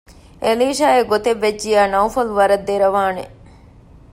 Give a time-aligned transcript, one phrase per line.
[0.43, 3.23] އެލީޝާއަށް ގޮތެއް ވެއްޖިއްޔާ ނައުފަލު ވަރަށް ދެރަވާނެ